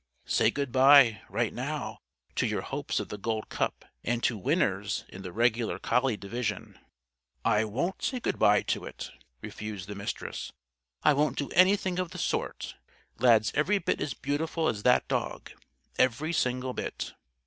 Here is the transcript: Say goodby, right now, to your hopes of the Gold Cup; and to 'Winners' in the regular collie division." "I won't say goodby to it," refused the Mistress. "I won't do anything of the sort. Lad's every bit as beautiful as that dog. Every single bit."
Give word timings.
Say 0.25 0.49
goodby, 0.49 1.21
right 1.29 1.53
now, 1.53 1.99
to 2.33 2.47
your 2.47 2.63
hopes 2.63 2.99
of 2.99 3.09
the 3.09 3.19
Gold 3.19 3.49
Cup; 3.49 3.85
and 4.03 4.23
to 4.23 4.35
'Winners' 4.35 5.05
in 5.09 5.21
the 5.21 5.31
regular 5.31 5.77
collie 5.77 6.17
division." 6.17 6.79
"I 7.45 7.65
won't 7.65 8.01
say 8.01 8.19
goodby 8.19 8.63
to 8.63 8.85
it," 8.85 9.11
refused 9.43 9.87
the 9.87 9.93
Mistress. 9.93 10.51
"I 11.03 11.13
won't 11.13 11.37
do 11.37 11.49
anything 11.51 11.99
of 11.99 12.09
the 12.09 12.17
sort. 12.17 12.73
Lad's 13.19 13.51
every 13.53 13.77
bit 13.77 14.01
as 14.01 14.15
beautiful 14.15 14.67
as 14.67 14.81
that 14.81 15.07
dog. 15.07 15.51
Every 15.99 16.33
single 16.33 16.73
bit." 16.73 17.13